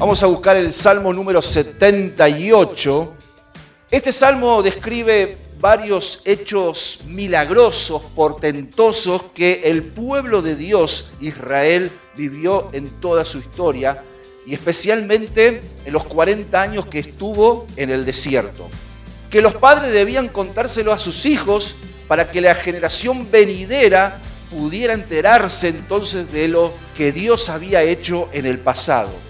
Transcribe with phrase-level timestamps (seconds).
[0.00, 3.14] Vamos a buscar el Salmo número 78.
[3.90, 12.88] Este salmo describe varios hechos milagrosos, portentosos que el pueblo de Dios, Israel, vivió en
[12.98, 14.02] toda su historia
[14.46, 18.70] y especialmente en los 40 años que estuvo en el desierto.
[19.28, 21.74] Que los padres debían contárselo a sus hijos
[22.08, 24.18] para que la generación venidera
[24.50, 29.29] pudiera enterarse entonces de lo que Dios había hecho en el pasado.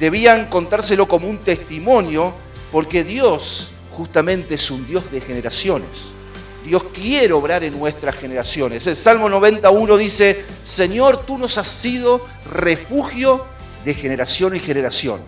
[0.00, 2.32] Debían contárselo como un testimonio
[2.72, 6.16] porque Dios justamente es un Dios de generaciones.
[6.64, 8.86] Dios quiere obrar en nuestras generaciones.
[8.86, 13.44] El Salmo 91 dice, Señor, tú nos has sido refugio
[13.84, 15.20] de generación en generación.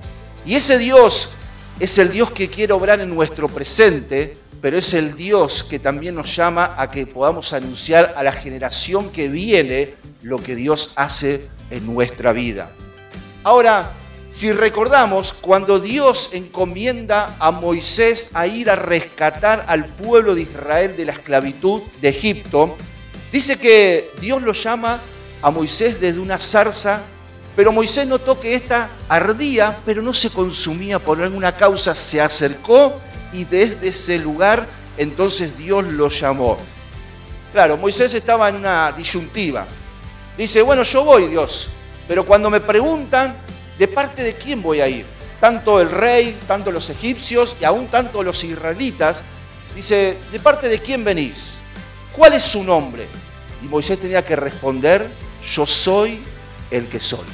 [0.45, 1.35] Y ese Dios
[1.81, 6.15] es el Dios que quiere obrar en nuestro presente, pero es el Dios que también
[6.15, 11.49] nos llama a que podamos anunciar a la generación que viene lo que Dios hace
[11.71, 12.71] en nuestra vida.
[13.43, 13.93] Ahora,
[14.33, 20.97] si recordamos, cuando Dios encomienda a Moisés a ir a rescatar al pueblo de Israel
[20.97, 22.75] de la esclavitud de Egipto,
[23.31, 24.99] dice que Dios lo llama
[25.43, 27.03] a Moisés desde una zarza,
[27.55, 32.99] pero Moisés notó que esta ardía, pero no se consumía por alguna causa, se acercó
[33.35, 36.57] y desde ese lugar entonces Dios lo llamó.
[37.53, 39.67] Claro, Moisés estaba en una disyuntiva.
[40.39, 41.69] Dice, bueno, yo voy Dios,
[42.09, 43.37] pero cuando me preguntan,
[43.79, 45.07] ¿de parte de quién voy a ir?
[45.41, 49.25] Tanto el rey, tanto los egipcios y aún tanto los israelitas.
[49.75, 51.63] Dice, ¿de parte de quién venís?
[52.13, 53.07] ¿Cuál es su nombre?
[53.63, 55.09] Y Moisés tenía que responder,
[55.55, 56.21] yo soy
[56.71, 57.27] el que soy.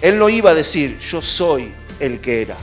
[0.00, 2.56] Él no iba a decir, yo soy el que era,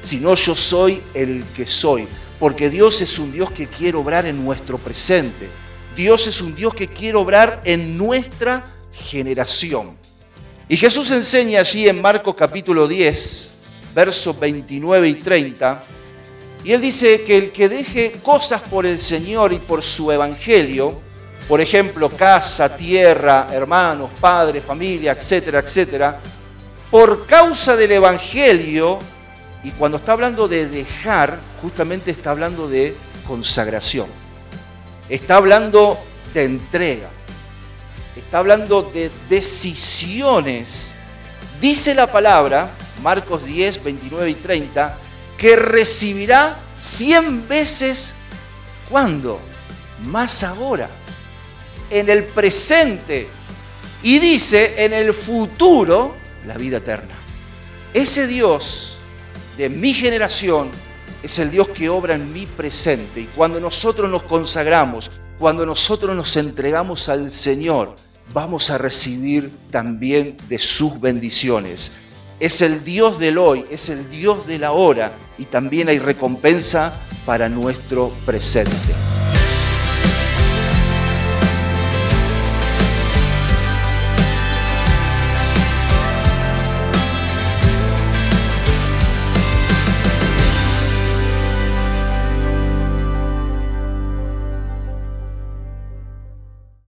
[0.00, 2.08] sino yo soy el que soy.
[2.40, 5.48] Porque Dios es un Dios que quiere obrar en nuestro presente.
[5.96, 9.96] Dios es un Dios que quiere obrar en nuestra generación.
[10.66, 13.58] Y Jesús enseña allí en Marcos capítulo 10,
[13.94, 15.84] versos 29 y 30,
[16.64, 20.98] y él dice que el que deje cosas por el Señor y por su evangelio,
[21.48, 26.20] por ejemplo, casa, tierra, hermanos, padre, familia, etcétera, etcétera,
[26.90, 28.98] por causa del evangelio,
[29.62, 32.96] y cuando está hablando de dejar, justamente está hablando de
[33.26, 34.06] consagración.
[35.10, 35.98] Está hablando
[36.32, 37.10] de entrega
[38.16, 40.94] está hablando de decisiones.
[41.60, 42.70] Dice la palabra,
[43.02, 44.98] Marcos 10, 29 y 30,
[45.36, 48.14] que recibirá 100 veces,
[48.88, 49.40] ¿cuándo?
[50.04, 50.90] Más ahora,
[51.90, 53.28] en el presente.
[54.02, 56.14] Y dice, en el futuro,
[56.46, 57.14] la vida eterna.
[57.94, 58.98] Ese Dios
[59.56, 60.70] de mi generación
[61.22, 63.20] es el Dios que obra en mi presente.
[63.20, 67.94] Y cuando nosotros nos consagramos, cuando nosotros nos entregamos al Señor,
[68.32, 71.98] vamos a recibir también de sus bendiciones.
[72.40, 76.92] Es el Dios del hoy, es el Dios de la hora y también hay recompensa
[77.26, 79.03] para nuestro presente.